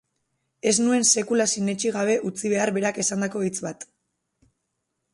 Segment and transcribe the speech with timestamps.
[0.71, 3.91] Ez nuen sekula sinetsi gabe utzi behar berak esandako hitz bat.